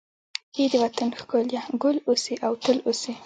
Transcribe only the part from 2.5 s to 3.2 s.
تل اوسې